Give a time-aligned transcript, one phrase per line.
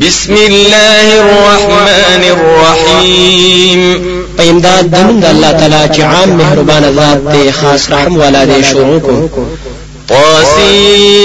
[0.00, 3.80] بسم الله الرحمن الرحيم.
[4.36, 8.62] په امداد د مونږ الله تعالی چې عام مهربان ذات دی خاص رحم والا دی
[8.70, 9.14] شروع کو.
[10.08, 11.16] طاسيم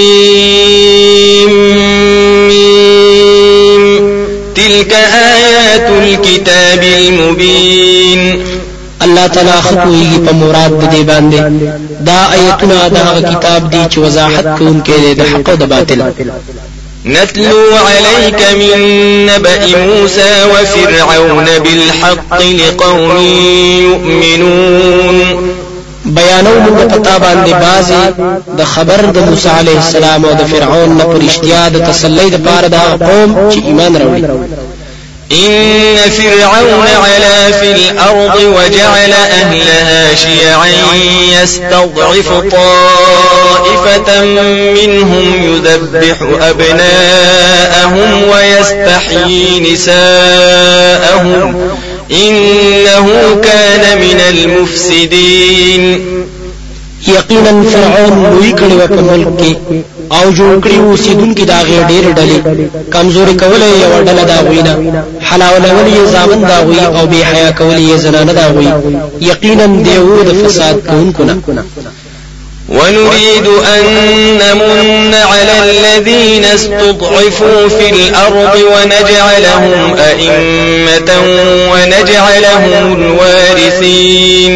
[4.54, 4.92] تلك
[5.34, 8.20] آيات الكتاب المبين
[9.02, 11.40] الله تعالی خپويږي په مراد دې باندې
[12.00, 16.02] دا آیتونه د هغه کتاب دي چې وضاحت کوونکې دي د حق أو د باطل.
[17.06, 18.78] نتلو عليك من
[19.26, 23.18] نبأ موسى وفرعون بالحق لقوم
[23.82, 25.52] يؤمنون.
[26.04, 28.04] بیانو موږ پتا باندې بازي
[28.58, 32.68] د خبر د موسی عليه السلام أو د فرعون نه پرشتیا د تسلی د پاره
[32.68, 34.24] د قوم چې ایمان راوړي.
[35.32, 40.68] إن فرعون علا في الأرض وجعل أهلها شيعا
[41.42, 51.70] يستضعف طائفة منهم يذبح أبناءهم ويستحيي نساءهم
[52.10, 53.06] إنه
[53.42, 56.12] كان من المفسدين.
[57.08, 58.74] یقینا فرعون لوی کړي
[60.18, 62.38] أو جوړ کړی وو سیدونکو دا غیر ډېر ډلې.
[62.94, 64.74] کمزوري کولې یو ډله دا غوینا
[65.28, 68.68] حلاول ولې زامن دا غوی أو به حیا کولې زنانه دا غوی
[69.20, 71.34] یقینا دیو د فساد کوونکو نه.
[72.68, 73.84] ونريد أن
[74.38, 81.10] نمن على الذين استضعفوا في الأرض ونجعلهم أئمة
[81.72, 84.54] ونجعلهم الوارثين.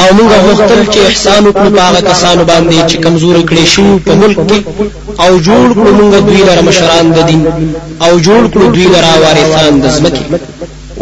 [0.00, 4.12] أو موږ غوښتل چې احسان وکړو په هغه کسانو باندې چې کمزور کړي شو په
[4.22, 4.58] ملک کې
[5.24, 7.42] أو جوړ کړو موږ دوی لپاره مشران د دین
[8.06, 10.24] أو جوړ کړو دوی لپاره وارثان د ځمکې.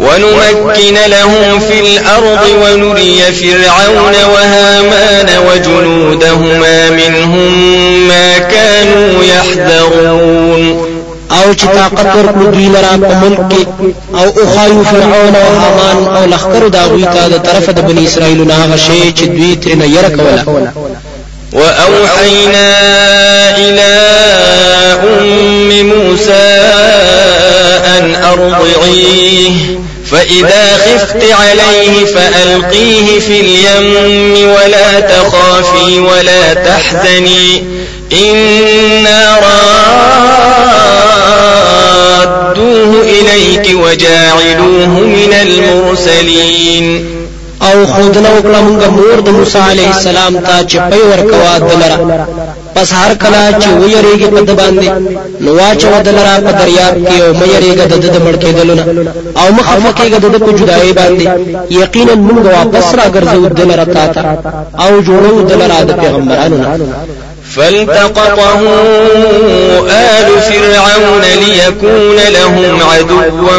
[0.05, 7.51] ونمكن لهم في الأرض ونري فرعون وهامان وجنودهما منهم
[8.07, 10.86] ما كانوا يحذرون.
[11.37, 13.65] أو چې طاقت ورکړو دوی لرا په ملک کې
[14.15, 18.47] أو اخایو فرعون أو حامان أو لخر دا غوی ته د طرف د بنی اسرائیل
[18.47, 20.71] نه هغه شی چې دوی تر نه ير کوله
[21.53, 22.69] وأوحينا
[23.57, 23.93] إلى
[25.03, 26.61] أم موسى
[27.97, 29.51] أن أرضعيه
[30.11, 37.63] فإذا خفت عليه فألقيه في اليم ولا تخافي ولا تحزني.
[38.13, 39.37] إنا
[42.57, 47.17] رادوه إليك وجاعلوه من المرسلين.
[47.61, 52.27] او خودنه وکړه موږ مور د موسی عليه السلام ته چې پي ورکوا دلره
[52.75, 54.89] پس هر کله چې ویریږي په د باندې
[55.43, 58.83] نو واچو دلره په دریاب کې او مېریږي د د مړ کېدلونه
[59.39, 61.27] او مخفه کېږي د په جدای باندې.
[61.81, 64.05] یقینا موږ واپس را ګرځو دلره تا
[64.83, 66.57] او جوړو دلره د پیغمبرانو
[67.55, 68.61] فالتقطه
[69.89, 73.57] آل فرعون ليكون لهم عدوا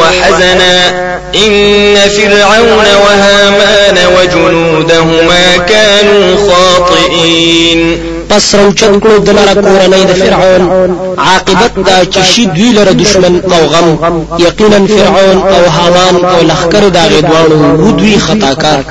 [0.00, 1.04] وحزنا.
[1.34, 7.98] إن فرعون وهامان وجنودهما كانوا خاطئين.
[8.30, 10.96] پس روچت کړو دلاره کورنۍ د فرعون.
[11.18, 14.26] عاقبت دا چې شي دوی لره دشمن أو غم.
[14.38, 18.84] یقینا فرعون أو هامان أو لخر دا غدوانو ودوی خطاکار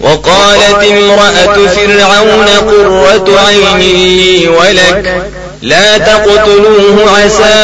[0.00, 5.22] وقالت امرأة فرعون قرة عين لي ولك
[5.62, 7.54] لا تقتلوه عسى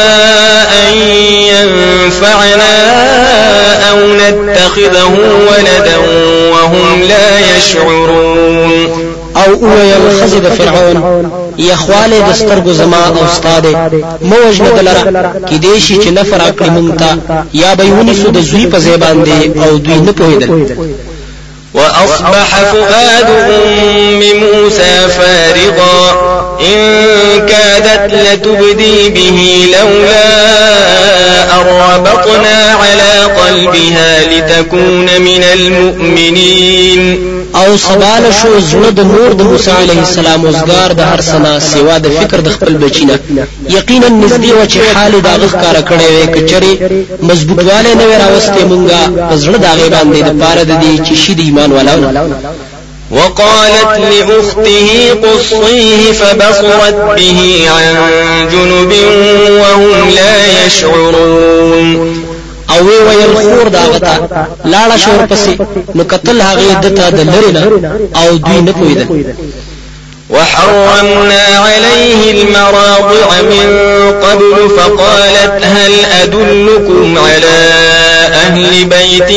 [0.89, 0.95] أن
[1.53, 2.75] ينفعنا
[3.91, 5.19] أو نتخذه
[5.49, 5.97] ولدا
[6.53, 9.11] وهم لا يشعرون.
[9.37, 13.67] أو اویل خزی فرعون یخواله د سترګو زما أو استاد
[14.23, 17.03] مو وجنه دلره کې دیشي چې نفر اکړی مونږ
[17.55, 20.12] یا به ونی سو أو دوی نه
[21.75, 26.31] وأصبح فؤاد أم موسى فارغا.
[26.60, 30.31] إن كادت لتبدي به لولا
[31.54, 37.31] أن ربطنا على قلبها لتكون من المؤمنين.
[37.54, 41.98] أو سبال شو زړه د نور د موسی عليه السلام اوسګار د هر سنا سوا
[41.98, 43.19] د فکر د خپل بچینه.
[43.69, 46.78] یقینا نږدې و چې حال دا غښکار کړي وي کچري
[47.23, 49.00] مضبوطواله نه راوستي مونږه
[49.44, 52.37] زړه دا غي باندې د پاره د دې چې شید ایمان ولاونه
[53.11, 54.89] وقالت لأخته
[55.23, 57.95] قصيه فبصرت به عن
[58.53, 58.93] جنب
[59.61, 62.25] وهم لا يشعرون.
[62.71, 64.29] أو وی ویل خور دا غتا
[64.65, 65.61] لاړه شور پسې
[65.95, 67.62] نو قتل هغه دته د لرینا
[68.17, 69.07] أو دوی نه پویدل
[70.31, 73.69] وحرمنا عليه المراضع من
[74.23, 75.93] قبل فقالت هل
[76.23, 77.59] أدلكم على
[78.35, 79.31] أهل بيت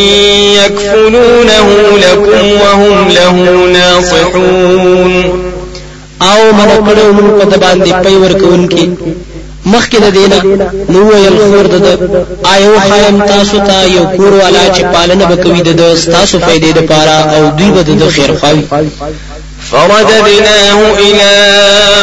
[0.64, 1.68] يكفلونه
[1.98, 3.34] لكم وهم له
[3.74, 5.44] ناصحون؟
[6.22, 8.86] آو من کړو من په باندې پي ورکونکي
[9.66, 10.40] مخکې د دینه
[10.90, 11.88] نو ویل خور د
[12.54, 15.82] آیو خایم تاسو ته یو کور والا چې پالنه وکوي د
[16.16, 18.64] تاسو فائدې لپاره أو دوی به د خیر خواوي
[19.74, 21.32] فرددناه إلى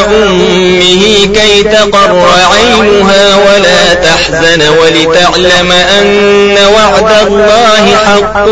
[0.08, 1.02] أمه
[1.34, 8.46] كي تقر عينها ولا تحزن ولتعلم أن وعد الله حق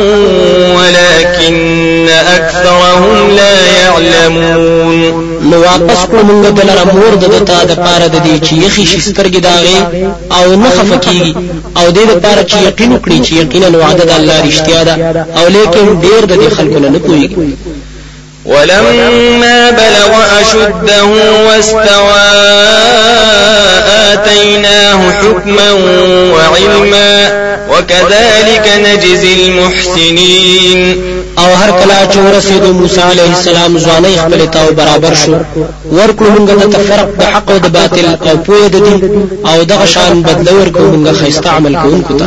[0.79, 5.29] ولكن أكثرهم لا يعلمون.
[5.51, 8.85] نو واپس کو مونږ د لره مور د تا د پاره د دې چې یخي
[8.87, 9.77] شسترګې داغه
[10.33, 11.33] أو نه خفقيږي
[11.77, 14.95] أو دې د پاره چې یقین وکړي چې یقینا وعده د الله رښتیا ده.
[15.39, 17.37] أو لیکن ډیر د خلکو نه پوهیږي.
[18.49, 21.05] ولما بلغ أشده
[21.47, 22.29] واستوى
[24.13, 25.73] آتيناه حكما
[26.33, 27.13] وعلما
[27.71, 31.19] وكذلك نجزي المحسنين.
[31.39, 35.35] أو هر کله چې ورسېدو موسی عليه السلام ځواني خپل تاو برابر شو
[35.93, 39.87] ورکړو موږ ته فرق د حق أو د باطل أو پوهه د دین أو دغه
[39.95, 42.27] شان بدل ورکړو موږ خیسته عمل کوونکو ته.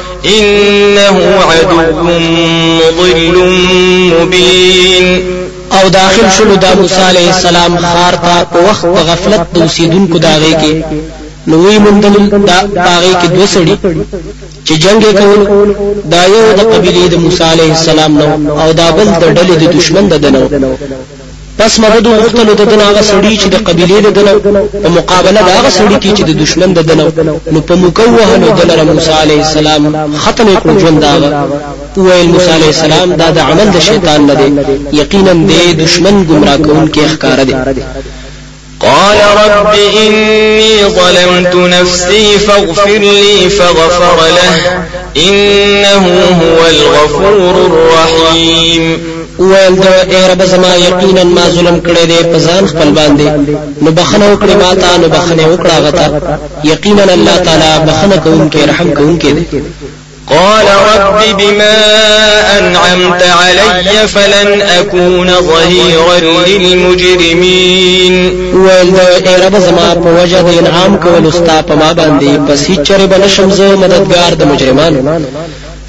[0.25, 1.17] إنه
[1.49, 1.77] عدو
[2.99, 3.37] مضل
[4.13, 5.05] مبين.
[5.71, 10.17] او داخل شلو دا موسی علیہ السلام خار تا په وخت په غفلت د اوسیدونکو
[10.17, 10.73] داغه کې.
[11.47, 12.15] نو وی مندل
[12.47, 13.75] دا داغه کې دوه سړي
[14.65, 15.41] چې جنگ کول
[16.11, 19.65] دا یو د قبیله د موسی علیہ السلام نو او دا بل د ډلې د
[19.77, 20.43] دشمن د دنو
[21.61, 24.33] پس مدد غختلو د دنه هغه سړی چې د قبيله د دنه
[24.83, 27.05] په مقابله د هغه سړی کې چې د دشمن د دنه
[27.53, 29.81] نو په مکوه نو د موسی عليه السلام
[30.23, 31.13] ختم کړو ژوند دا
[31.97, 34.49] ویل موسی عليه السلام دا د عمل د شیطان نه دی.
[35.01, 35.51] یقینا د
[35.83, 37.55] دشمن گمراه کوونکې ښکار دی.
[38.79, 39.73] قال رب
[40.05, 44.53] إني ظلمت نفسي فاغفر لي فغفر له
[45.17, 46.05] إنه
[46.41, 49.10] هو الغفور الرحيم.
[49.49, 53.27] ویل د ای رب زما یقینا ما ظلم کړی دی په ځان خپل باندې.
[53.83, 56.05] نو بخنه وکړي ما ته نو بخنه وکړه غته
[56.63, 59.45] یقینا الله تعالی بخنه کوونکی رحم کوونکی دی.
[60.27, 61.77] قال رب بما
[62.59, 66.17] أنعمت علي فلن أكون ظهيرا
[66.47, 68.15] للمجرمين.
[68.53, 72.49] ویل د ای رب زما په وجه د انعام کول استا په ما باندې.
[72.49, 75.01] پس هیڅ چره بنشم زه مددگار د مجرمانو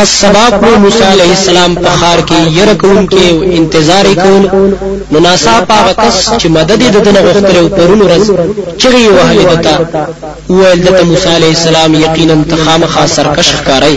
[0.00, 4.46] پس سبا کو موسی علیہ السلام په خار کې ير کون کې انتظار کول.
[5.12, 8.30] نو ناسا پاغه کس چې مدد د دنه غختلو پرونو رز
[8.78, 10.04] چغي وهله دتا
[10.48, 13.96] ویل دته موسی علیہ السلام یقینا تخامخ سرکش ښکارای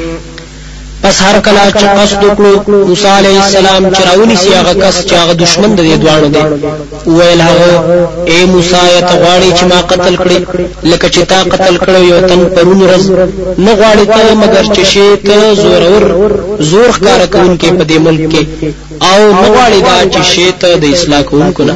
[1.03, 5.13] پس هر کله چې قصد وکړو موسی علیه السلام چې راونی سی هغه کس چې
[5.21, 6.43] هغه دشمن د دې دوانو دی.
[7.15, 7.69] ویل هغه
[8.31, 10.39] اے موسی ته غواړي چې ما قتل کړي
[10.91, 13.03] لکه چې تا قتل کړو یو تن پرون ورځ
[13.65, 16.03] نه غواړي ته مگر چې شی ته زورور
[16.71, 18.43] زور ښکار کوونکې په دې ملک کې.
[19.09, 21.75] او نه غواړي دا چې شی ته د اصلاح کوونکو نه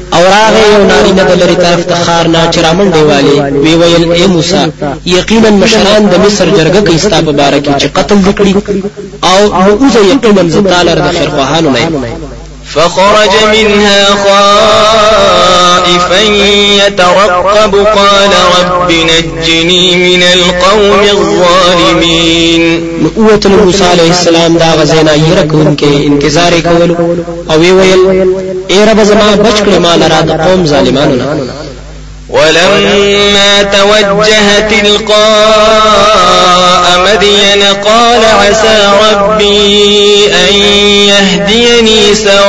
[0.21, 4.25] او راغه یو نارینه د لری طرف ته خار نه چرامن دیواله وی ویل اے
[4.33, 4.63] موسی
[5.05, 8.53] یقینا مشران د مصر جرګه کې استا په بار کې چې قتل وکړي
[9.29, 9.39] او
[9.71, 12.30] اوزه یقینا زتالر د خیر خوانو نه
[12.73, 16.21] فخرج منها خائفا
[16.87, 17.73] يترقب.
[17.75, 22.63] قال رب نجني من القوم الظالمين.
[23.03, 26.91] نقوت موسی علیہ السلام دا غزینا يرکون کې انتظار کول
[27.49, 28.01] أو ویل
[28.67, 31.25] اے رب زما بچ کړه مال را د قوم ظالمانو نه
[32.29, 36.01] ولما توجه تلقاء
[37.07, 40.53] مدين قال عسى ربي أن
[41.11, 42.41] يهديني سواء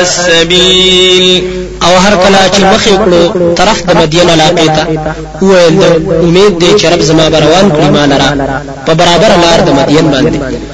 [0.00, 1.26] السبيل.
[1.82, 3.22] أو هر کله چې مخې کړو
[3.56, 4.84] طرف د مدین علاقې ته.
[5.42, 5.82] وویل
[6.22, 8.28] امید دی چې رب زما بروان کړي مال را.
[8.86, 10.73] په برابر لار د مدین باندې.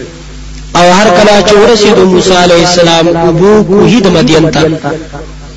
[0.79, 4.61] او هر کله چې ورسېدو موسی عليه السلام ابو کوهی د مدین ته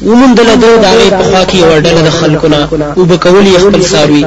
[0.09, 2.59] ومندل دو داغه په خوا کې ورډل د خلکونه
[2.97, 4.25] او بکولی خپل ساروي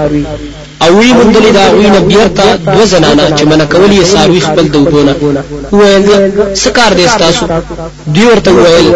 [0.83, 5.15] او وی مندل دا وی نه بیرته دو زنانا چې من کولی ساروي خپل دوبونه
[5.71, 6.05] ویل
[6.63, 7.45] سکار دې تاسو
[8.13, 8.87] دی ورته ویل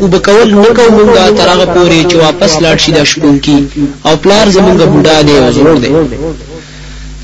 [0.00, 3.58] او بکول نکو مونږه ترغه پوری چې واپس لاړ شي د شپون کی
[4.06, 5.90] او پلار زمونږه بوډا دی او زوړ دی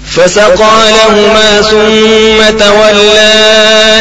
[0.06, 3.32] فسقى لهما ثم تولى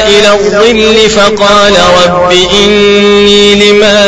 [0.07, 1.73] إلى الظل فقال
[2.05, 2.31] رب
[2.63, 4.05] إني لما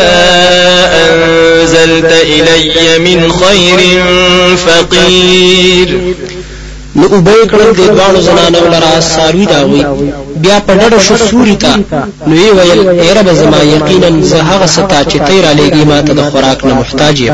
[0.93, 4.03] أنزلت إلي من خير
[4.57, 6.17] فقير.
[6.99, 9.81] نو وبې کړل د دوانو زنانو لرا ساروي دا وي
[10.43, 11.71] بیا په ډډه شو سوري ته
[12.27, 16.21] نو یې ویل اے زما یقینا زه هغه ستا چې تیر علیږي ما ته د
[16.31, 17.33] خوراک نه محتاج یم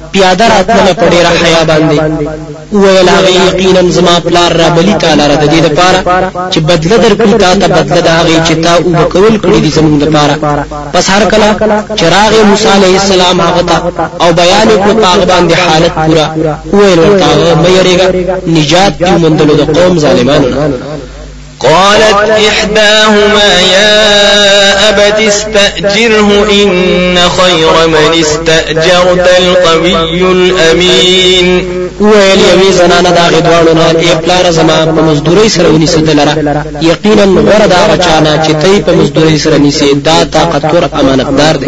[0.13, 1.97] پیاده راتله په ډیره حیا باندې.
[2.81, 5.99] ویل هغه یقینا زما پلار را بلی تعالی را د دې لپاره
[6.51, 10.01] چې بدله درکړي تا ته بدله د هغه چې تا او بکول کړی دي زموږ
[10.03, 10.33] لپاره.
[10.93, 11.47] پس هر کله
[11.99, 13.77] چراغ موسی علیه السلام هغه ته
[14.23, 16.25] او بیان کړ پاغ باندې حالت پورا
[16.73, 17.27] ویل ورته
[17.63, 18.07] مې یریګا
[18.47, 20.47] نجات دی مندلو د قوم ظالمانو
[21.63, 31.81] قالت إحداهما يا أبت استأجره إن خير من استأجرت القوي الأمين.
[32.01, 36.33] ویل یوې زنانه دا غدواړو نه ای پلار زما په مزدوري سره ونیسه دلره
[36.81, 41.67] یقینا غره دا بچانا چې تی په مزدوري سره نیسه دا طاقت ور امانتدار دی.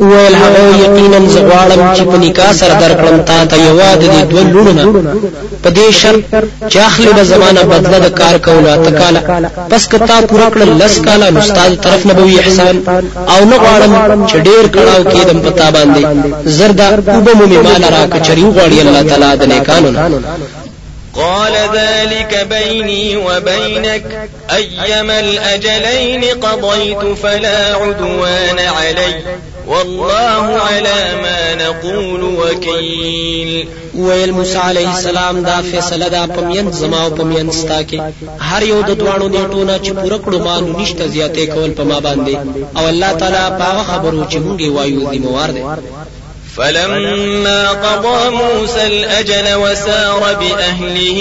[0.00, 4.42] ویل هغه یقینا زغواړم چې په نکاح سره درکړم تا ته یو د دې دوه
[4.52, 4.82] لونونه
[5.62, 6.22] په دې شرط
[6.70, 9.20] چې اخلي به زمانہ بدله د کار کولو تکاله
[9.70, 12.76] پس کتا پورا کړل لس کاله نو استاد طرف نه به احسان.
[13.32, 13.92] او نه غواړم
[14.30, 16.02] چې ډیر کړهو کېدم پتا باندې.
[16.58, 19.90] زردا وبو مې مال را کچري غواړي الله تعالی د نیکانو
[21.16, 24.04] قال ذلك بيني وبينك.
[24.50, 29.14] أيما الأجلين قضيت فلا عدوان علي
[29.66, 33.68] والله على ما نقول وكيل.
[33.94, 38.00] ویل موسی علیہ السلام دا فیصله دا پمین زما او پمین ستا کې.
[38.40, 42.36] هر یو د دوانو نیټونه چې پوره کړو مالو نشته زیاتې کول په ما باندې.
[42.78, 45.18] او الله تعالی په خبرو چې مونږه وایو دی
[46.56, 51.18] فلما قضى موسى الأجل وسار بأهله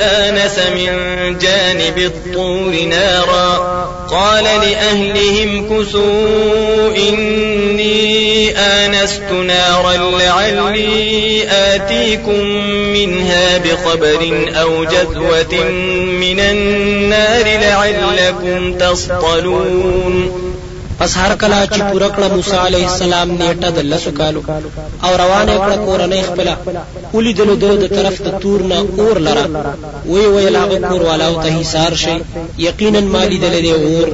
[0.00, 0.88] آنس من
[1.38, 3.86] جانب الطور نارا.
[4.10, 12.44] قال لأهلهم كسوا إني آنست نارا لعلي آتيكم
[12.92, 15.70] منها بخبر أو جذوة
[16.20, 20.45] من النار لعلكم تصطلون.
[20.98, 24.42] پس هر کله چې پوره کړه موسی علیه السلام نیټه د لسو کالو
[25.04, 26.48] او روانه کړه کورنۍ خپل
[27.14, 29.46] ولیدلو د طرف د تور نه اور لره.
[30.12, 32.16] وی وی لاغه کور والاو ته حصار شي
[32.68, 34.08] یقینا مالی دل دی اور.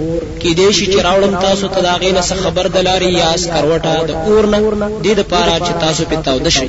[0.58, 4.58] دې شي چې راوړم تاسو ته دا غینه خبر دلاري یا اسکروټه د اور نه
[5.04, 6.68] دې د پاره چې تاسو په تاو دشي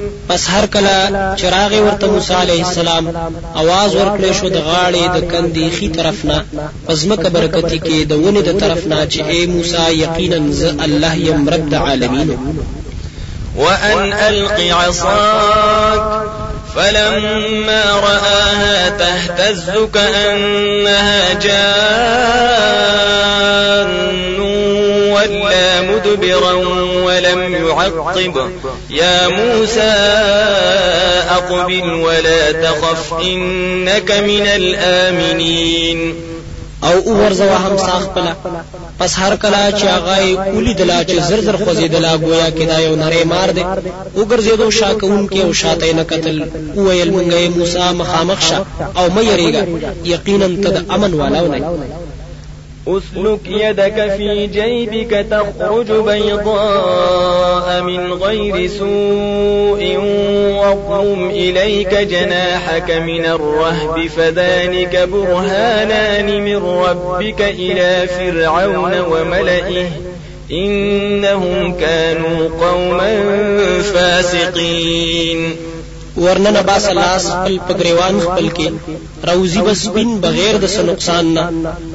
[0.30, 0.94] پس هر کله
[1.40, 3.04] چراغ ورته موسی علیه السلام
[3.54, 6.38] आवाज ورکړې شو د غاړې د کندې خي طرف نه
[6.86, 11.14] پس مکه برکتی کې د ونې د طرف نه چې اے موسی یقینا ز الله
[11.28, 12.30] یم رب العالمین
[13.56, 16.02] وأن ألق عصاك
[16.74, 22.86] فلما رآها تهتز كأنها جان
[25.29, 26.53] ولا مدبرا
[27.05, 28.51] ولم يعقب.
[28.89, 29.93] يا موسى
[31.29, 36.13] أقبل ولا تخف إنك من الآمنين.
[36.83, 38.33] او اورزوا هم ساخ پلا.
[38.99, 40.17] پس هر کلا چې هغه
[40.53, 43.63] اولی دلا چې زر زر خوځیدلا گویا کې دا یو نری مار دی.
[44.15, 46.43] وګرځیدو شاکون کې او شاته نه قتل
[46.75, 48.65] ویل مونږه موسی مخامخ شه
[48.97, 49.63] او مې یریګا
[50.05, 51.59] یقینا تد امن والاو نه
[52.87, 59.97] أسلك يدك في جيبك تخرج بيضاء من غير سوء
[60.57, 69.87] واضم إليك جناحك من الرهب فذلك برهانان من ربك إلى فرعون وملئه
[70.51, 73.23] إنهم كانوا قوما
[73.81, 75.55] فاسقين
[76.17, 78.69] ورننه باس لاس خپل پګریوان خپل کې.
[79.27, 81.49] روزي بس بین بغیر د نقصان نه.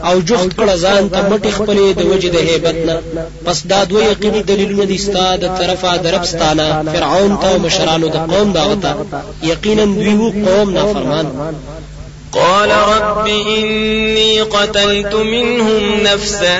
[0.08, 2.96] او جخت کړه ځان ته مټي خپلې د وجه د هیبت نه.
[3.44, 8.92] پس دا دوه یقیني دلیلونه دي ستاد طرفه دربستانه فرعون ته مشرانو د قوم داغتا
[9.42, 11.26] یقینا دوی قوم نافرمان.
[12.32, 16.58] قال رب إني قتلت منهم نفسا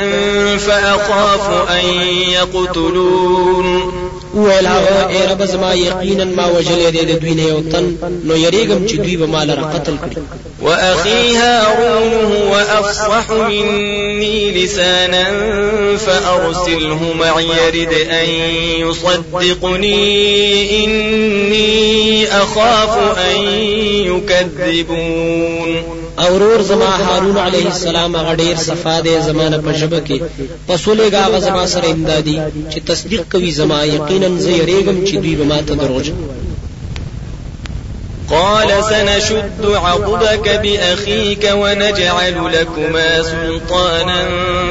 [0.59, 1.85] فأخاف أن
[2.29, 4.06] يقتلون.
[4.37, 8.37] ویل هغه ای رب زما یقینا ما وجل دې د دوی نه یو تن نو
[8.37, 10.18] یریګم چې دوی به مال را قتل کړي
[10.62, 15.27] وأخي هارون هو أفصح مني لسانا
[15.96, 18.29] فأرسله معي يرد أن
[18.81, 20.05] يصدقني
[20.85, 23.42] إني أخاف أن
[24.11, 26.06] يكذبون.
[26.18, 30.18] أو رور زما هارون علیه السلام هغه ډیر صفا دی زمانه په ژبه کې
[30.68, 35.44] پسولې هغه زما سره امدادي چې تصدیق کوي زما یقینا زه یریږم چې دوی به
[35.44, 36.07] ما ته دروغ
[38.31, 44.20] قال سنشد عضدك بأخيك ونجعل لكما سلطانا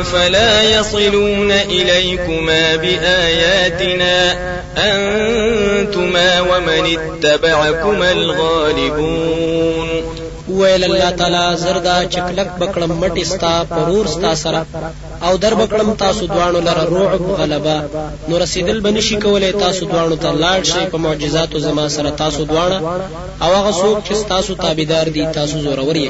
[0.03, 4.17] فلا يصلون إليكما بآياتنا.
[4.77, 9.84] أنتما ومن اتبعكما الغالبون.
[10.49, 14.65] ویل الله تعالی زردا چکلک بکړم مټ استا پرور ستا سره.
[15.27, 17.77] او در به کړم تاسو دوانو لره رعب غلبه
[18.27, 22.77] نو رسیدل بنشي کولای تاسو دوانو ته لاړ شي په معجزاتو زما سره تاسو دوانه
[23.43, 26.09] او هغه څوک چې تاسو تابعدار دي تاسو زورور یې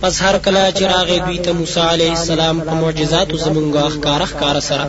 [0.00, 4.56] پس هر کله چې راغې دوی ته موسی علیه السلام په معجزاتو زمونږه ښکار ښکار
[4.68, 4.84] سره.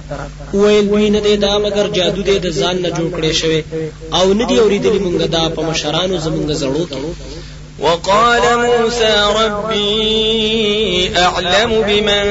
[0.54, 3.62] ویل دوی نه دی دا مگر جادو دی د ځان نه جوړ کړي شوی
[4.18, 7.02] او نه دی اوریدلی مونږه دا په مشرانو زمونږه زړو کې.
[7.80, 12.24] وقال موسى ربي أعلم بمن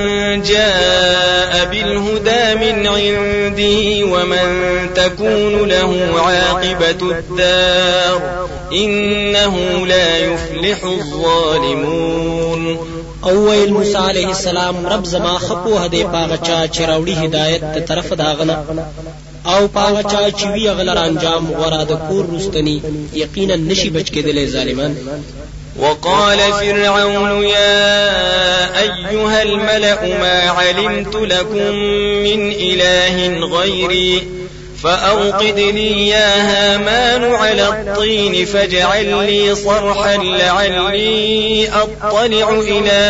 [0.42, 4.48] جاء بالهدى من عندي ومن
[4.94, 12.78] تكون له عاقبة الدار إنه لا يفلح الظالمون.
[13.22, 17.80] او ویل موسی علیه السلام رب زما خپو هدی پاغه چا چې راوړي هدایت ته
[17.80, 18.64] طرف داغنه
[19.46, 22.82] او پاغه چا چې وی غلر انجام غورا د کور رستنی.
[23.12, 24.96] یقینا نشي بچ کېدلې ظالمان.
[25.78, 31.74] وقال فرعون يا أيها الملأ ما علمت لكم
[32.26, 34.28] من إله غيري
[34.82, 43.00] فأوقد لي يا هامان على الطين فاجعل لي صرحا لعلي أطلع إلى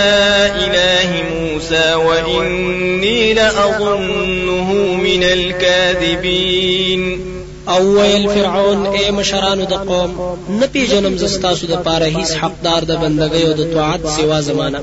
[0.55, 7.28] إله موسى وإني لأظنه من الكاذبين
[7.73, 10.11] او ویل فرعون اے مشرانو د قوم
[10.61, 14.64] نه پیژنم زه ستاسو د پاره هیڅ حقدار د بندګۍ او د طاعت سوا زما
[14.64, 14.79] نه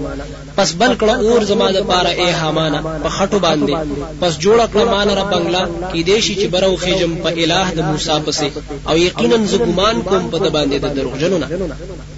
[0.57, 3.73] پس بل کړه اور زما د پاره اے هامانه په خټو باندې.
[4.21, 8.17] پس جوړ کړه ماله به بنگله کېدی شي چې بره وخېژم په اله د موسی
[8.25, 8.47] پسې.
[8.89, 11.47] او یقینا زه ګمان کوم په د باندې د دروغجنو نه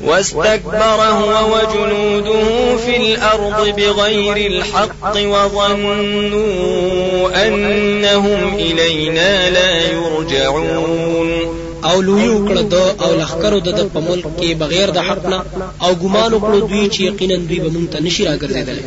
[0.08, 2.44] واستكبر هو وجنوده
[2.84, 6.68] في الأرض بغير الحق وظنوا
[7.48, 10.57] أنهم إلينا لا يرجعون
[11.90, 15.40] او لویي وکړه ده او لښکرو د ده په ملک کې بغیر د حق نه
[15.84, 18.80] او ګمان وکړو دوی چې یقینا دوی به مونږ ته نشي راګرځیدل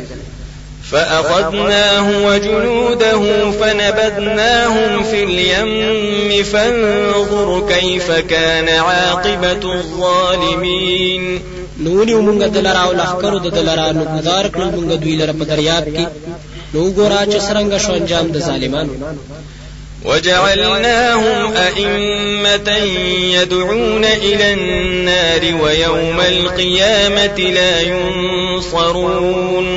[0.91, 3.19] فأخذناه وجنوده
[3.51, 11.41] فنبذناهم في اليم فانظر كيف كان عاقبة الظالمين.
[11.79, 15.15] نو ونیو مونږ ده لره او لښکرو د ده لره نو گزار کړل مونږ دوی
[15.15, 16.05] لره په دریاب کې.
[16.73, 18.93] نو ګوره چې څنګه شو انجام د ظالمانو
[20.05, 22.69] وجعلناهم أئمة
[23.37, 29.67] يدعون إلى النار ويوم القيامة لا ينصرون.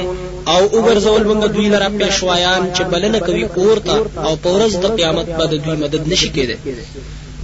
[0.49, 5.27] او وګرځول موږ دوی لره پېشوایان چې بلنه کوي اورته او په ورځ د قیامت
[5.39, 6.57] به د دوی مدد نشي کېده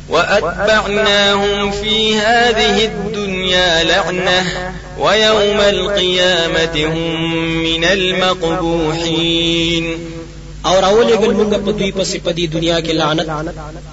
[0.08, 9.84] وأتبعناهم في هذه الدنيا لعنة ويوم القيامة هم من المقبوحين.
[10.66, 13.28] أو راولې ګل مونږ په دوی پسې په دې دنیا کې لعنت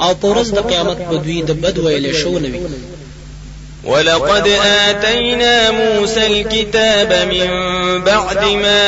[0.01, 2.61] أو پورز د قیامت په دوی د بد ویلې شو نوي
[3.87, 4.47] ولقد
[4.87, 7.49] آتينا موسى الكتاب من
[8.03, 8.85] بعد ما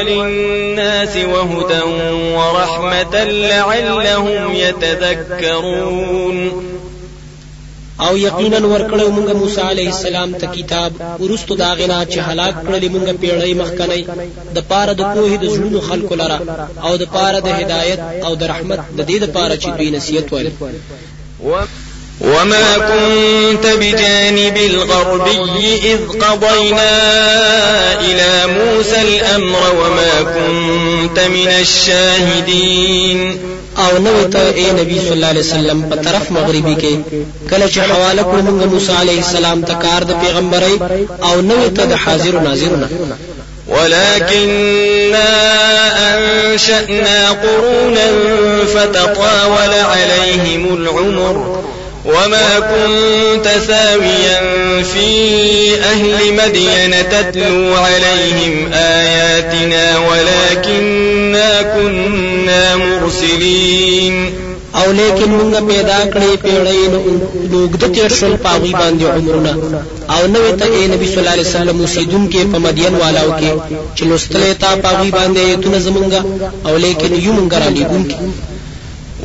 [0.00, 1.82] للناس وهدى
[2.36, 6.36] ورحمة لعلهم يتذكرون.
[8.04, 10.90] او یقینا ورکړو موږ موسی علیه السلام ته کتاب
[11.22, 14.02] ورستو داغنا چې هلاک کړلې موږ پیړۍ مخکنی
[14.56, 16.38] د پاره د کوه د زړونو خلکو لره
[16.86, 20.26] او د پاره د هدایت او د رحمت د دې د پاره چې دوی نصیحت
[20.32, 20.52] وایي
[22.20, 26.94] وما كنت بجانب الغربي إذ قضينا
[28.00, 33.20] إلى موسى الأمر وما كنت من الشاهدين
[33.84, 36.94] او نه وې ته اے نبی صلی الله علیه وسلم په طرف مغربي کې
[37.50, 40.76] کله چې حواله کړو موږ موسی علیه السلام ته کار د پیغمبري
[41.28, 42.88] او نه وې ته د حاضرو ناظرو نه.
[43.68, 45.30] ولكنا
[46.10, 48.06] أنشأنا قرونا
[48.74, 51.36] فتطاول عليهم العمر.
[52.06, 54.38] وما كنت ثاويا
[54.82, 55.08] في
[55.74, 64.46] أهل مدين تتلو عليهم آياتنا ولكنا كنا مرسلين.
[64.76, 67.00] او لیکن موږ پیدا کړې پیړۍ نو
[67.52, 69.52] اوګد تیر شول په هغې باندې عمرونه.
[70.10, 73.30] او نه وې ته اے نبی صلی الله علیه وسلم اوسیدون کې په مدین والاو
[73.40, 73.52] کې
[73.96, 76.20] چې لوستلې تا په هغوی باندې آیتونه زمونږه
[76.66, 78.55] او لیکن یو مونږ را کې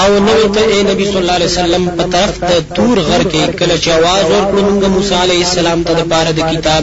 [0.00, 3.42] او نو ته اے نبی صلی الله علیه وسلم په طرف ته تور غر کې
[3.58, 6.82] کله چې आवाज ورکړو موږ موسی علیه السلام ته د پاره د کتاب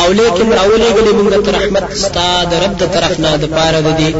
[0.00, 3.80] او لیکن اولې غلې موږ ته رحمت ستا د رب د طرف نه د پاره
[3.86, 4.10] د دي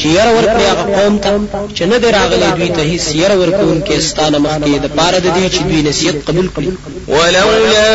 [0.00, 1.30] چې ير ورکړي هغه قوم ته
[1.76, 5.44] چې نه دراغلي دوی ته هیڅ ير ورکون کې ستانه مخکې د پاره د دي
[5.54, 6.70] چې دوی نصیحت قبول کړي
[7.08, 7.92] ولولا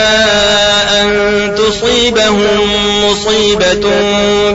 [1.00, 1.10] ان
[1.56, 2.38] تصيبهم
[3.06, 3.86] مصيبه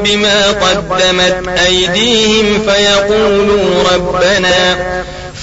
[0.05, 4.59] بما قدمت ايديهم فيقولوا ربنا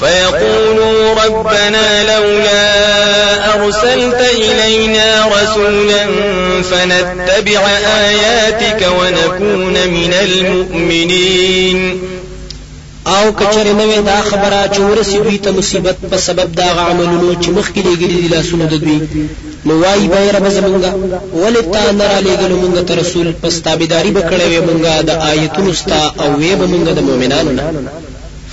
[0.01, 6.07] فيقولوا ربنا لولا أرسلت إلينا رسولا
[6.63, 12.01] فنتبع آياتك ونكون من المؤمنين.
[13.07, 17.35] او کچره نه وې دا خبره چې ورسي دوی ته مصیبت په سبب د عملونو
[17.43, 19.01] چې مخکې لېږلي دي لاسونو د دوی.
[19.67, 20.91] نو وایي به اے رب زمونږه
[21.43, 25.11] ولې تا نه را لېږلو مونږ ته رسول؟ پس تابعداري به کړې وې مونږه د
[25.11, 27.65] آیتونو ستا او وې به مونږ د مؤمنانو نه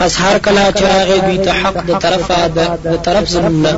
[0.00, 2.36] پس هر کله چې راغی دوی ته حق د طرفه
[2.84, 3.72] د طرف زمونه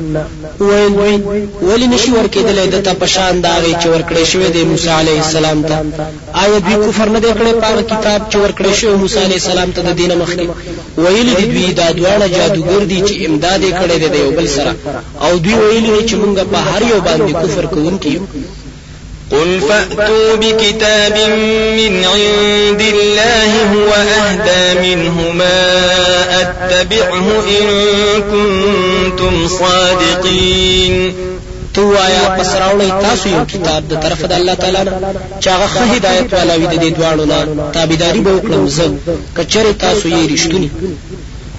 [0.60, 1.22] ویل
[1.68, 5.76] ولی نشي ورکېدلې د ته پشان داغي چې ورکړې شوی د موسی عليه السلام ته.
[6.42, 9.90] آیا دوی کفر نه کړي په کتاب چې ورکړې شوی موسی عليه السلام ته د
[10.00, 10.46] دینه مخکې؟
[11.02, 14.72] ویل دي دوی دا دواړه جادوګر دي چې امداد کړي د یو بل سره.
[15.24, 18.14] او دوی ویل چې موږ په هر یو باندې کفر کوونکي
[19.32, 21.16] قل فأتوا بكتاب
[21.76, 25.60] من عند الله هو أهدى منهما
[26.40, 27.26] أتبعه
[27.60, 27.66] إن
[28.22, 31.12] كنتم صادقين.
[31.74, 35.66] تو آیا پس راوړی تاسو یو کتاب د طرف د الله تعالی نه چې هغه
[35.74, 37.70] ښه هدایت والا وي د دې دواړو نه.
[37.72, 38.86] تابعداري به وکړم زه
[39.36, 40.70] کچره تاسو یې رښتونی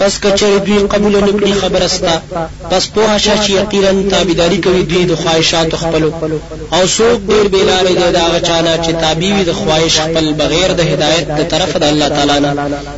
[0.00, 2.14] پس کچری دوی قبول نکړي خبرستا
[2.70, 6.02] پس په شا چې یقینا تابعداري کوي دوی د خواهشات خپل
[6.72, 10.80] أو څوک ډیر بیلارې دي دا غچانا چې تابع وي د خواهش خپل بغیر د
[10.80, 12.50] هدایت د طرف د الله تعالی نه.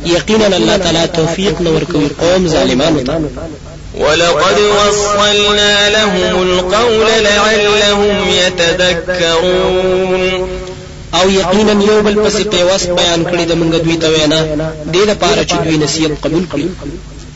[0.05, 3.15] یقینا الله تعالی توفیق نور کوي قوم ظالمانو ته.
[3.99, 10.23] ولقد وصلنا لهم القول لعلهم يتذكرون.
[11.23, 14.39] او یقینا یو بل پسې پیوست بیان کړی د مونږ دوی ته وینا.
[14.93, 16.67] دې لپاره چې دوی نصیحت قبول کړي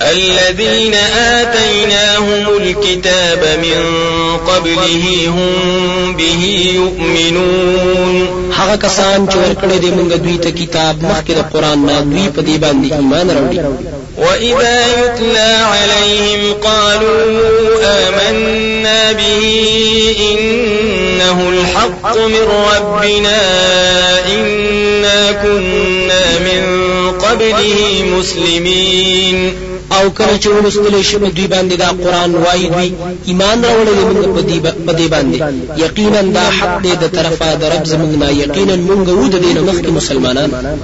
[0.01, 3.81] الذين آتيناهم الكتاب من
[4.47, 8.27] قبله هم به يؤمنون.
[8.53, 12.41] هغه کسان چې ورکړي دي موږ دوی ته کتاب مخکې د قرآن نه دوی په
[12.41, 13.59] دې باندې ایمان راوړي.
[14.17, 17.23] وإذا يتلى عليهم قالوا
[17.83, 19.43] آمنا به
[20.31, 23.39] إنه الحق من ربنا
[24.33, 26.61] إنا كنا من
[27.11, 29.66] قبله مسلمين.
[29.91, 32.93] أو کله چې ولستل شي په دوی باندې دا قرآن وایي دوی
[33.25, 34.27] ایمان راوړل موږ
[34.85, 35.43] په دې باندې.
[35.77, 38.31] یقینا دا حق دې د طرفه د رب زموږ نه.
[38.31, 40.77] یقینا موږ وو د دین مخکې مسلمانان.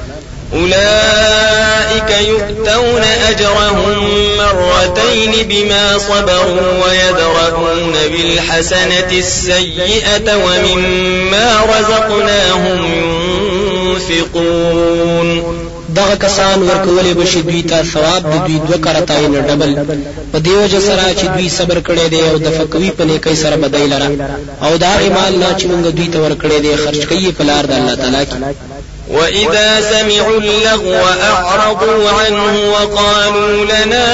[0.54, 3.98] أولئك يؤتون أجرهم
[4.38, 12.80] مرتين بما صبروا ويدرؤون بالحسنة السيئة ومما رزقناهم
[13.94, 15.63] ينفقون.
[16.00, 19.72] دغه کسان ورکولې به شي دوی ته ثواب د دوی دوه کرتای نه ډبل.
[20.32, 23.56] په دې وجه سره چې دوی صبر کړي دي او دفع کوي په نیکي سره
[23.56, 24.08] بدۍ لره.
[24.66, 27.72] او د مال نه چې موږ دوی ته ورکړي دي خرج کوي په لار د
[27.72, 28.38] الله تعالی کې.
[29.08, 30.96] وإذا سمعوا اللغو
[31.32, 34.08] أعرضوا عنه وقالوا لنا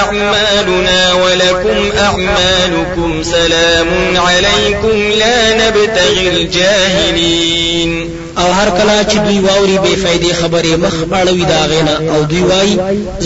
[0.00, 9.92] أعمالنا ولكم أعمالكم سلام عليكم لا نبتغي الجاهلين او هر کله چې دوی واوري بے
[10.02, 11.96] فائدې خبرې مخ اړوي د هغې نه.
[12.12, 12.70] او دوی وایي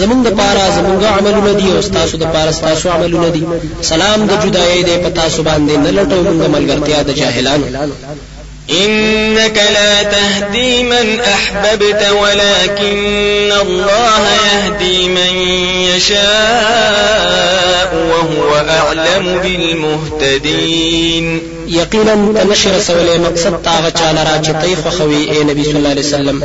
[0.01, 3.43] زمونږ د پاره زمونږ عملونه دي او تاسو د پاره تاسو عملونه دي.
[3.93, 7.67] سلام د جدایۍ دې په تاسو باندې نه لټو موږ ملګرتیا د جاهلانو
[8.71, 15.39] إنك لا تهدي من أحببت ولكن الله يهدي من
[15.97, 21.41] يشاء وهو أعلم بالمهتدين.
[21.69, 26.07] یقینا تنشر سولې مقصد تاغه چاله را چې تی خوخوي اے نبی صلی الله علیه
[26.07, 26.43] وسلم.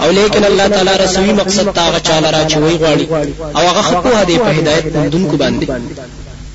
[0.00, 2.56] أو لیکن الله تعالی رسوي مقصد تاغه چاله را چې
[3.56, 5.66] أو هغه خپو هدي په هدایت مندونکو باندې.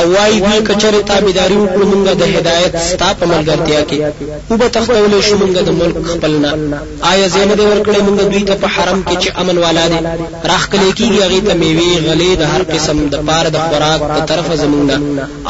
[0.00, 3.98] او وایي دوی کچره تابعداري وکړو مونږ د هدایت ستا په ملګرتیا کې.
[4.50, 6.50] وبه تختول شو مونږ د ملک خپل نه
[7.12, 10.00] آیا ځای نه دې ورکړې مونږ دوی ته په حرم کې چې امن والا دي.
[10.50, 14.46] راښکلی کېږي هغه ته میوه غلې د هر قسم د پاره د خوراک په طرف
[14.62, 14.88] زمونږ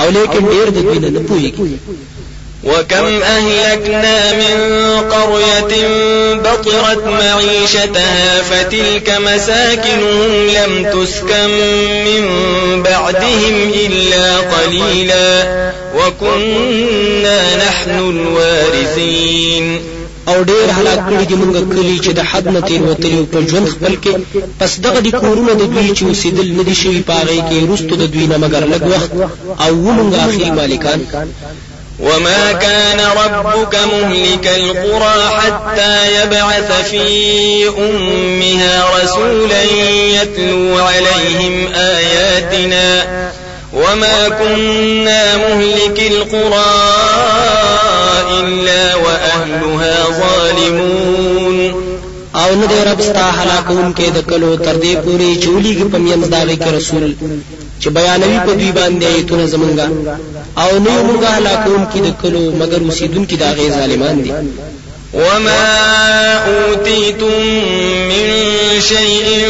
[0.01, 1.79] او لیکن ډیر د دوی نه پوهیږي
[2.65, 4.57] وكم أهلكنا من
[5.11, 5.89] قرية
[6.35, 11.51] بطرت معيشتها فتلك مساكنهم لم تسكن
[12.05, 12.25] من
[12.83, 15.43] بعدهم إلا قليلا
[15.97, 19.81] وكنا نحن الوارثين.
[20.29, 23.69] او ډیر هلاک کړي دي موږ کلی چې د حد نه تیر وتلی په ژوند
[23.69, 24.15] خپل کې.
[24.59, 28.05] پس دغه د کورونه د دوی چې اوسېدل نه دي شوي پاغې کې رستو د
[28.13, 29.11] دوی نه مګر لږ وخت
[29.65, 31.01] او موږ اخري مالکان
[32.01, 39.63] وما كان ربك مهلك القرى حتى يبعث في أمها رسولا
[40.23, 43.07] يتلو عليهم آياتنا
[43.73, 46.75] وما كنا مهلك القرى
[48.41, 51.91] إلا وأهلها ظالمون.
[52.35, 56.55] أو نه رب ستا هلاکون کې د کلو تر دې پوری چولیږي په میانځ داغه
[56.63, 57.15] کې رسول
[57.81, 59.87] چې بیانوي په دوی باندې ایتونه زمونږه
[60.59, 64.33] أو نه موږ هلاکون کې د کلو مگر اوسیدونکو داغه ظالمان دي.
[65.15, 65.67] وما
[66.47, 67.41] أوتيتم
[68.09, 68.27] من
[68.81, 69.47] شيء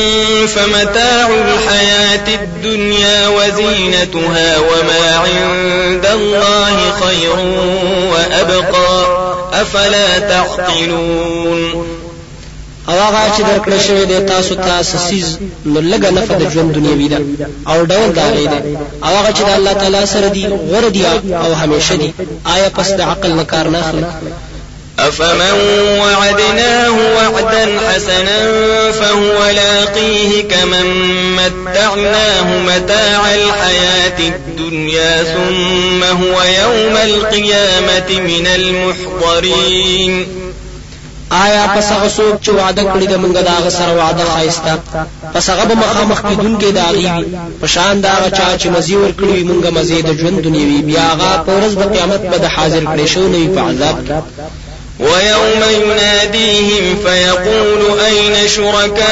[0.47, 7.37] فمتاع الحياة الدنيا وزينتها وما عند الله خير
[8.13, 9.21] وأبقى.
[9.53, 12.00] أفلا تعقلون؟
[12.88, 17.09] أو هغه چې درکړل شوی دی تاسو ته سسیز نو لګه نه د ژوند دنیوي
[17.09, 17.19] ده
[17.69, 18.47] أو ډول دا دی.
[19.05, 21.05] أو هغه چې د الله تعالی سره دی غره دی
[21.45, 22.12] أو همیشه دی
[22.47, 24.05] آیا پس د عقل نه نه اخلي؟
[24.99, 25.61] أفمن
[26.01, 28.40] وعدناه وعدا حسنا
[28.93, 30.87] فهو لاقيه كمن
[31.37, 40.27] متعناه متاع الحياة الدنيا ثم هو يوم القيامة من المحضرين.
[41.30, 44.74] آیا پس هغه څوک چې وعده کړی د مونږه دا هغه سره وعده خایسته
[45.34, 47.08] پس هغه به مخامخ کیدونکې دا غي
[47.62, 51.06] په شان دا هغه چا چې مزي ور کړی مونږه مزي د ژوند دنیوي بیا
[51.12, 54.13] هغه په ورځ د قیامت به حاضر کړي شو نه په عذاب کې
[55.00, 59.06] ويوم يناديهم فيقول أين شركائي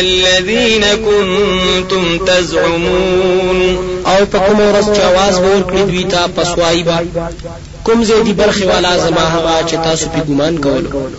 [0.00, 6.84] الذين كنتم تزعمون او په کوم ورځ چې आवाज ورکړي دوی ته پسوای
[7.83, 11.09] کوم زیدی برخي والا زما هغه چې تاسو په ګمان کولو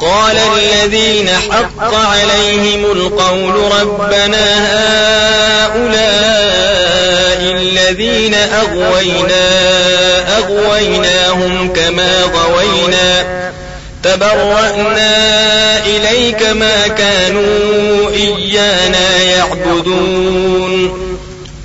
[0.00, 4.46] قال الذين حق عليهم القول ربنا
[5.64, 6.62] هؤلاء
[7.42, 9.48] الذين أغوينا
[10.38, 13.42] أغويناهم كما غوينا.
[14.02, 20.41] تبرأنا إليك ما كانوا إيانا يعبدون.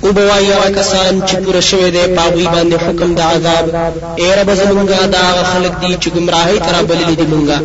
[0.08, 3.64] أو بوای هغه کسان چې پوره شوی دی په هغوی باندې حکم د عذاب
[4.20, 7.58] اے رب زمونږه دا خلق دي چې گمراهی ته رابللی دي مونږه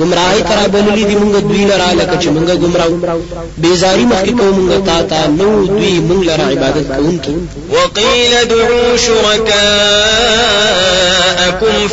[0.00, 2.94] گمراهی ته رابللی دي مونږ دوی لره لکه چې مونږه گمراه وو
[3.58, 7.34] بیزاری مخکې کوو مونږ تا ته نه وو دوی مونږ لره عبادت کوونکی
[7.70, 9.48] وقيل ادعوا شركاءكم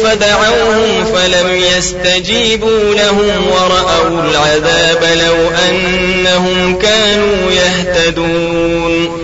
[0.03, 5.37] فدعوهم فلم يستجيبوا لهم ورأوا العذاب لو
[5.69, 9.20] أنهم كانوا يهتدون.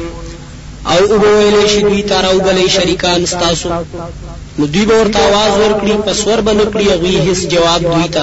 [0.91, 3.69] او وګویل شي دوی تر او بلې شریکان ستاسو
[4.59, 8.23] نو دوی به ورته आवाज ورکړي پس ور باندې کړی هغه هیڅ جواب دوی ته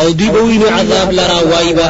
[0.00, 1.88] او دوی به ویني عذاب لرا وای با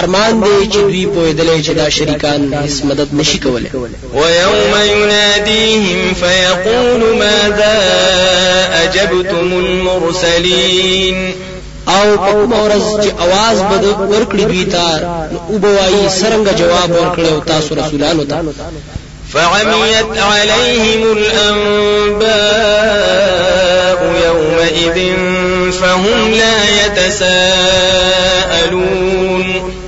[0.00, 3.70] ارمان دی چې دوی په دلې چې دا شریکان هیڅ مدد نشي کولای
[4.14, 7.76] ويوم يناديهم فيقول ماذا
[8.84, 11.34] أجبتم المرسلين
[11.88, 14.86] او په کوم ورځ چې आवाज بد ورکړي دوی ته
[15.48, 18.36] او بوایي سرنګ جواب ورکړي او تاسو رسولانو ته
[19.33, 22.33] فعميت عليهم الأنباء
[24.25, 24.97] يومئذ
[25.81, 28.13] فهم لا يتساءلون.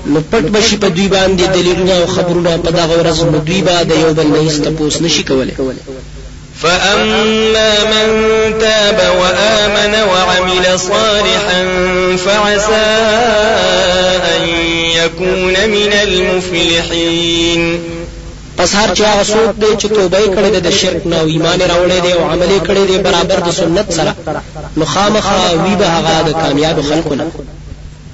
[0.08, 3.84] نو پټ بشي په دوی باندې دلیلونه أو خبرونه په دغه ورځ نو دوی به
[3.84, 4.42] د یو بل نه
[5.02, 5.54] نشي کولای.
[6.62, 8.08] فأما من
[8.60, 11.62] تاب وآمن وعمل صالحا
[12.26, 12.92] فعسى
[14.36, 14.44] أن
[14.96, 17.95] يكون من المفلحين.
[18.58, 22.14] پس هر چا څوک دی چې توبه کړي د شرک نه أو ایمان راوړی دی
[22.14, 24.16] أو عمل کړي دی برابر د سنت سره
[24.78, 27.32] نو خامخا وی به هغه د کامیاب خلکو نه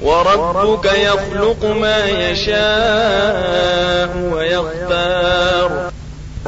[0.03, 5.91] وربك يخلق ما يشاء ويختار۔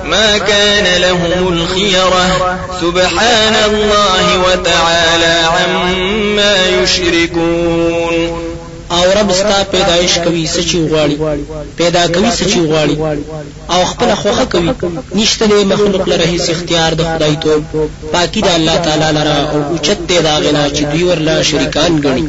[0.04, 8.53] ما كان لهم الخيرة سبحان الله وتعالى عما يشركون۔
[8.96, 11.16] او رب ستا پیدایش کوي سچي غواړي.
[11.78, 12.96] پیدا کوي سچي غواړي.
[13.74, 14.72] او خپل خوخه کوي.
[15.16, 17.62] نشته له مخلوق لره هیڅ اختیار د خدای ته
[18.14, 22.28] پاکي د الله تعالی لره او اوچت دی دا غنا چې دوی ورلا شریکان غني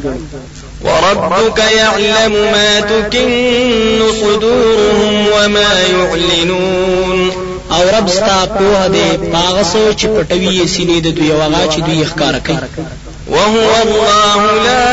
[0.85, 7.31] وربك يعلم ما تكن صدورهم وما يعلنون.
[7.70, 12.40] او رب ستا په دې پاغسو چې پټوي سینې د دوی واغا چې دوی ښکارا
[12.46, 12.59] کوي
[13.28, 14.90] وهو الله لا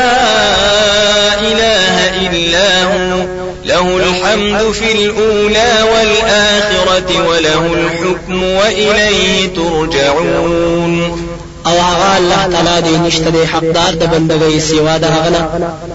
[1.40, 3.26] إله إلا هو.
[3.64, 11.32] له الحمد في الأولى والآخرة وله الحكم وإليه ترجعون.
[11.66, 15.48] أو هغه الله تعالی دې نشته د حقدار د بندګۍ سیوا د هغه نه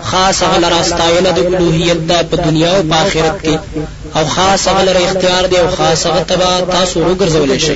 [0.03, 3.57] خاص هغه راستاینه د الوهیت د په دنیا أو په آخرت کې
[4.17, 7.75] أو خاص هغه اختیار دی أو خاص هغه تبا تاسو وګرځولې شي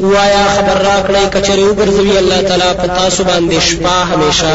[0.00, 4.52] وایا خبر را کړی کچری وګرځوي الله تعالی په تاسو باندې شپه همیشه.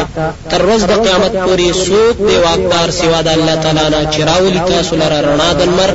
[0.52, 4.96] تر ورځ د قیامت پورې سوق دی واقدار سوا د الله تعالی نه چراولي تاسو
[5.02, 5.91] لره رڼا دنمر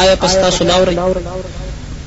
[0.00, 0.96] آیا پستا سناوري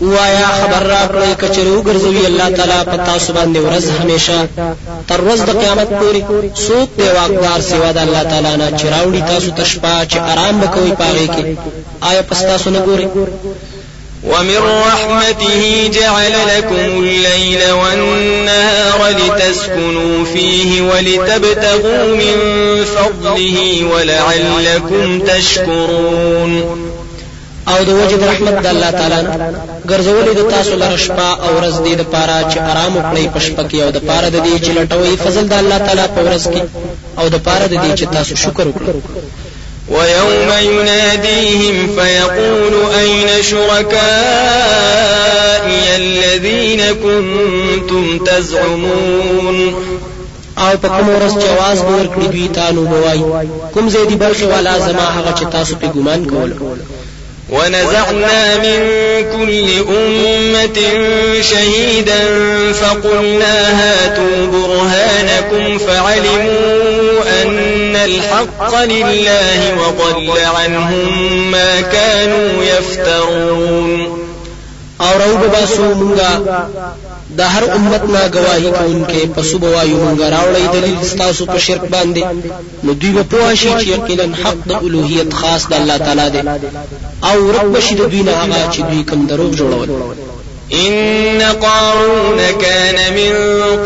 [0.00, 4.48] وایا خبر را کړی کچری وګرځوي الله تعالی په تاسو باندې ورځ همیشه.
[5.08, 6.20] تر ورځ د قیامت پورې
[6.66, 11.28] څوک دی واقدار سیوا د الله تعالی نه چراوړي تاسو تشپا چې آرام وکوي پاږي
[11.34, 11.44] کې.
[12.00, 13.06] آیا پستا سونه ګوري
[14.30, 22.36] ومن رحمته جعل لكم الليل والنهار لتسكنوا فيه ولتبتغوا من
[22.84, 26.91] فضله ولعلكم تشكرون.
[27.71, 29.21] او د وجه د رحمت د الله تعالی
[29.91, 33.79] ګرځولې د تاسو لپاره شپه او ورځ دې د پاره چې آرام وکړي پښپه کې
[33.85, 36.61] او د پاره د دې چې لټوي فضل د الله تعالی په ورځ کې
[37.19, 38.99] او د پاره د دې چې تاسو شکر وکړئ
[39.95, 43.97] ويوم يناديهم فيقول أين شركائي
[45.95, 49.57] الذين كنتم تزعمون
[50.57, 53.19] او په کوم ورځ چې आवाज به ورکړي دوی تانو بوای
[53.73, 56.51] کوم زیدي برخه والا زما هغه چې تاسو په ګمان کول
[57.52, 58.80] ونزعنا من
[59.32, 60.78] كل أمة
[61.42, 62.22] شهيدا
[62.72, 74.18] فقلنا هاتوا برهانكم فعلموا أن الحق لله وضل عنهم ما كانوا يفترون.
[75.00, 76.30] أو رو باسو مونږه
[77.38, 82.22] د هر امت نه گواہی کوونکې پسو بوایو مونږه راوړی دلیل ستاسو په شرک باندې.
[82.84, 86.42] نو دوی په پوه شي چې یقینا حق د الوهیت خاص د الله تعالی دی.
[87.30, 89.90] او رب شي د دوی نه هغه چې دوی کوم دروغ جوړول.
[90.72, 93.32] إن قارون كان من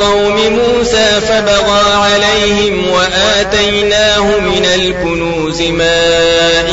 [0.01, 6.01] قوم موسى فبغى عليهم وآتيناه من الكنوز ما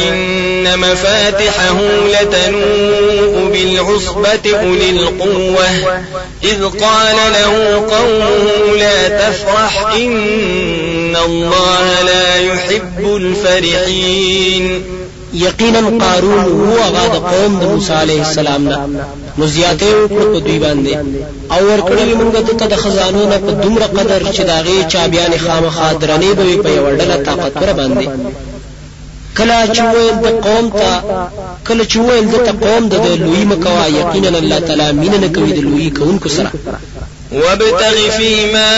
[0.07, 5.70] إن مفاتحه لتنوء بالعصبة أولي القوة
[6.43, 14.84] إذ قال له قومه لا تفرح إن الله لا يحب الفرحين
[15.34, 18.78] یقینا قارون هو هغه د قوم د موسی علیه السلام نه
[19.38, 20.93] نو زیاته وکړه په دوی باندې
[21.53, 26.32] أو ورکړی موږ ته د خزانو نه په دومره قدر چې داغه چابيان خامخا درنې
[26.38, 28.07] به په یو ډله طاقتور باندې
[29.38, 30.92] کله چې ویل د قوم ته
[31.68, 32.94] کله چې ویل د قوم د
[33.26, 36.52] لوی مکوا یقینا الله تعالی مين نه کوي د لوی کونکو سره
[37.34, 38.74] وابتغ فيما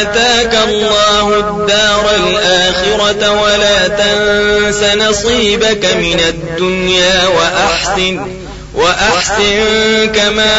[0.00, 8.39] آتاك الله الدار الآخرة ولا تنس نصيبك من الدنيا وأحسن۔
[8.74, 10.56] وأحسن كما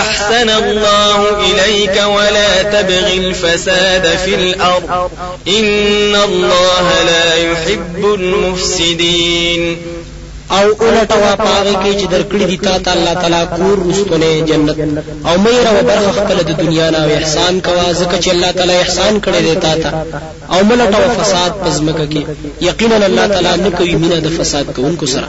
[0.00, 5.10] أحسن الله إليك ولا تبغ الفساد في الأرض.
[5.48, 9.76] إن الله لا يحب المفسدين.
[10.50, 14.78] او اولټوا پاغه کې چې درکړي دي تا الله تعالی کور رستونه جنت.
[15.26, 19.20] او مې را برخه خپل د دنیا نه احسان کوا ځکه چې الله تعالی احسان
[19.20, 19.90] کړی دی تا ته
[20.52, 22.22] او ملټوا فساد پزمکه کې
[22.68, 25.28] یقینا الله تعالی نه کوي مینه د فساد کوونکو سره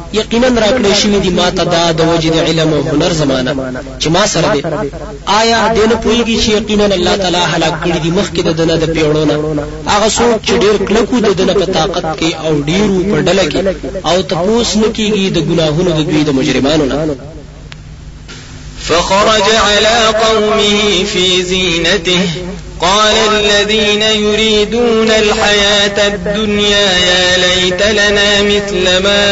[0.19, 3.51] یقینا راکړې شوی دی ما ته دا د وجد علم او هنر زمانہ
[4.01, 4.61] چې ما سره دی.
[5.39, 9.35] آیا دین پویږي چې یقینا الله تعالی هلاک کړی دی مخکې د دنه د پیړونه
[9.93, 13.61] هغه څوک چې ډیر کلکو د دنه په طاقت کې او ډیرو په ډله کې
[14.09, 16.97] او تپوس نکېږي د ګناهونو د دوی د مجرمانو نه.
[18.87, 22.21] فخرج على قومه في زينته
[22.81, 29.25] قال الذين يريدون الحياة الدنيا يا ليت لنا مثل ما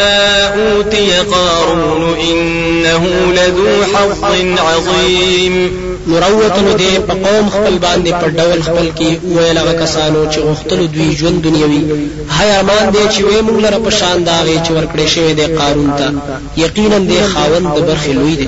[0.48, 4.24] أوتي قارون إنه لذو حظ
[4.58, 5.90] عظيم.
[6.08, 10.86] نوروتنو دې په قوم خپل باندې په ډول خپل کې ویل هغه کسانو چې غختلو
[10.86, 11.82] دوی ژوند دنیوي.
[12.36, 15.92] هاي ارمان دې چې وې موږ لره په شان داغه چې ورکړې شوی دی قارون
[15.98, 16.08] ته.
[16.58, 18.48] یقینا دې خاوند برخې لوی دی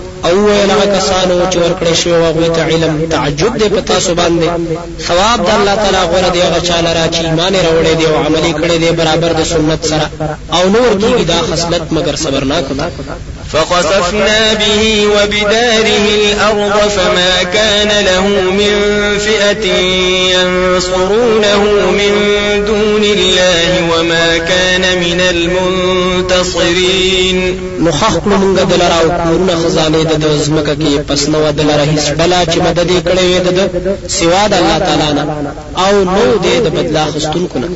[0.25, 4.47] أو ویل هغه کسانو چې ورکړې شو هغه ته علم تعجب دې پتا سو باندې
[5.07, 8.53] ثواب د الله تعالی غوړه دی هغه چاله را چې ایمان راوړې دی أو عملي
[8.53, 10.09] کړې دی برابر د سنت سره
[10.53, 12.85] أو نور کیږي دا خصلت مگر صبر نه کړه
[13.51, 18.25] فخسفنا به وبداره الأرض فما كان له
[18.59, 18.73] من
[19.19, 19.65] فئة
[20.35, 21.61] ينصرونه
[21.91, 22.13] من
[22.67, 25.19] دون الله وما كان من
[26.31, 26.81] المنتصرين۔
[27.81, 29.55] نخخ کړو مونږ دلاره أو کورونه
[30.11, 33.49] خزانه د زمکه کې پس نو دلاره هیڅ ډلا چې مدد کړي وي د
[34.17, 35.23] سوا د الله تعالی نه
[35.85, 37.67] او نو دې د بدلا خستونکو نه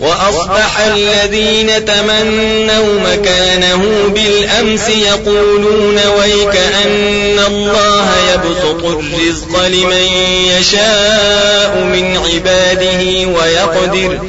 [0.00, 3.82] وأصبح الذين تمنوا مكانه
[4.14, 10.06] بالأمس يقولون ويك أن الله يبسط الرزق لمن
[10.54, 13.02] يشاء من عباده
[13.36, 14.20] ويقدر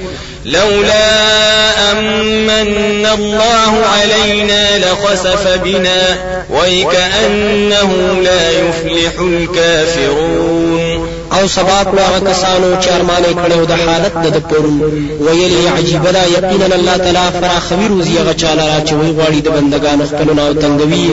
[0.45, 6.17] لولا أمن الله علينا لخسف بنا
[6.49, 10.88] ويكأنه لا يفلح الكافرون.
[11.31, 14.81] أو سبا کړو هغه کسانو چې ارمانې کړو د حالت د پرون
[15.25, 19.49] ویلي عجیب دا یقینا الله تعالی فراخوي روزي هغه چاله را چې وی غواړي د
[19.49, 21.09] بندگانو خپل نو تنگوي.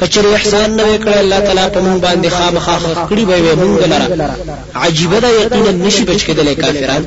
[0.00, 2.78] کچره احسان نه وکړ الله تعالی په مونږ باندې خامخا
[3.10, 4.30] کړی به مونږ لره.
[4.74, 7.04] عجیب دا یقینا نشي بچ کېدل کافران.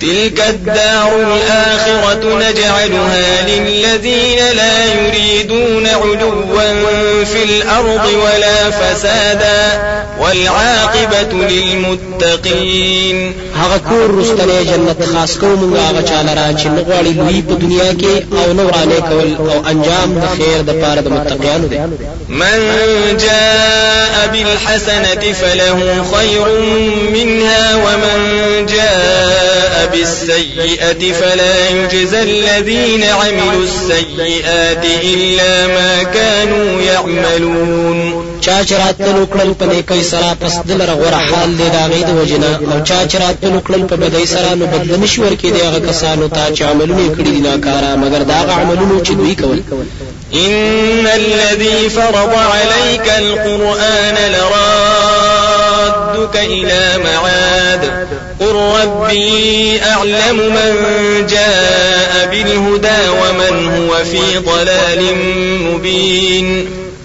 [0.00, 9.62] تلك الدار الآخرة نجعلها للذين لا يريدون علوا في الأرض ولا فسادا
[10.20, 11.91] والعاقبة للمتقين
[13.56, 17.92] هغه کور رستنه جنت خاص کو مونږ هغه چاله را چې نغواړي لوی په دنیا
[17.92, 21.78] کې أو نورانه کول أو انجام د خیر د پاره د متقینانو دی.
[22.28, 22.58] من
[23.16, 26.46] جاء بالحسنة فله خير
[27.12, 28.18] منها ومن
[28.66, 38.31] جاء بالسيئة فلا يجزى الذين عملوا السيئات إلا ما كانوا يعملون.
[38.44, 42.50] چا چراتلو کړل په نیکي سره پس دل رغور حال دی دا غي د وجنا
[42.72, 46.42] أو چا چراتلو کړل په بدای سره نو بدل نشي ورکې دی هغه کسانو ته
[46.56, 49.58] چې عملونه کړی دي ناکاره مگر دا عملونه چې دوی کول.
[50.34, 55.64] إن الذي فرض عليك القرآن لرادك
[56.36, 57.82] إلى معاد.
[58.40, 60.72] قل ربي أعلم من
[61.26, 65.02] جاء بالهدى ومن هو في ضلال
[65.66, 66.48] مبين.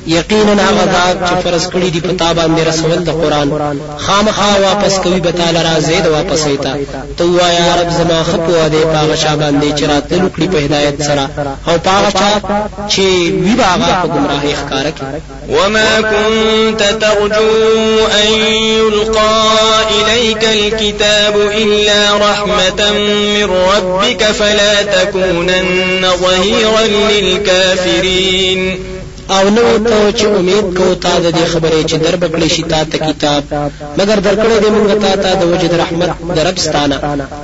[0.07, 3.49] یقینا هغه ذات چې فرض کړی دی پتا باندې رسول د قرآن
[3.97, 6.73] خامخا واپس کوي به تعالی را زید واپس ایتا
[7.17, 11.29] تو وایا رب زما خپو دې پاغه شا باندې چې راتلو کړی په هدایت سره.
[11.67, 12.31] أو پاغه شا
[12.89, 13.05] چې
[13.43, 15.05] وی باغه په گمراهی ښکارا کی
[15.49, 18.31] وما كنت ترجو أن
[18.77, 19.35] يلقى
[19.97, 22.91] إليك الكتاب إلا رحمة
[23.35, 26.81] من ربك فلا تكونن ظهيرا
[27.11, 28.96] للكافرين.
[29.35, 32.83] او نو ته چې امید کو تا د دې خبرې چې در بکړې شي تا
[32.91, 33.43] ته کتاب.
[33.97, 36.97] مگر درکړې دې موږ ته تا د وجد رحمت دربستانه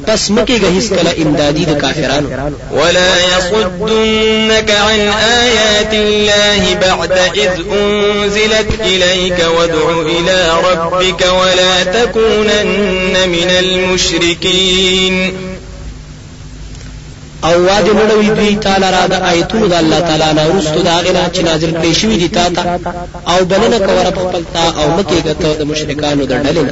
[0.07, 2.29] پس مکه هیڅ کله امدادي د کافرانو.
[2.71, 4.99] ولا يصدنك عن
[5.43, 7.11] آيات الله بعد
[7.43, 15.52] إذ أنزلت إليك وادع إلى ربك ولا تكونن من المشركين
[17.43, 21.29] أو واده مړوي دوی تعالی را د آیتونو د الله تعالی نه ورستو دا غنا
[21.33, 22.79] چې نازل کړي شوی دي تا ته
[23.27, 26.63] أو بلنه کوره خپل تا أو مکه غته د مشرکانو د ډلې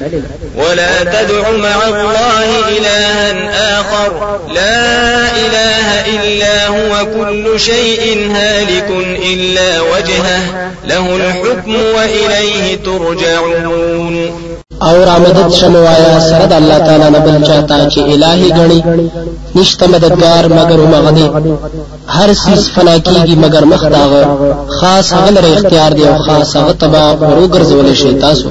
[0.57, 4.39] ولا تدع مع الله إلها آخر.
[4.53, 4.91] لا
[5.43, 8.89] إله إلا هو كل شيء هالك
[9.33, 10.41] إلا وجهه.
[10.85, 14.31] له الحكم وإليه ترجعون.
[14.81, 18.83] او را مدد شموایا سره د الله تعالی نه بل چاته چې الہی غني
[19.55, 21.27] نشته مددگار مگر مغدي
[22.07, 24.23] هر سیس فنا کیږي مگر مخ داغه
[24.79, 28.49] خاص هغه لري اختیار دی او خاص هغه تبا ورو ګرځول شي تاسو